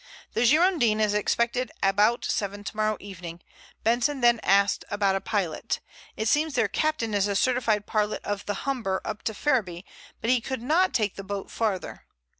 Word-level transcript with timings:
"The 0.33 0.47
Girondin 0.47 0.99
is 0.99 1.13
expected 1.13 1.71
about 1.83 2.25
seven 2.25 2.63
tomorrow 2.63 2.97
evening. 2.99 3.39
Benson 3.83 4.21
then 4.21 4.39
asked 4.41 4.83
about 4.89 5.15
a 5.15 5.21
pilot. 5.21 5.79
It 6.17 6.27
seems 6.27 6.55
their 6.55 6.67
captain 6.67 7.13
is 7.13 7.27
a 7.27 7.35
certified 7.35 7.85
pilot 7.85 8.25
of 8.25 8.43
the 8.47 8.65
Humber 8.65 9.01
up 9.05 9.21
to 9.25 9.35
Ferriby, 9.35 9.85
but 10.19 10.31
he 10.31 10.41
could 10.41 10.63
not 10.63 10.95
take 10.95 11.17
the 11.17 11.23
boat 11.23 11.51
farther. 11.51 12.05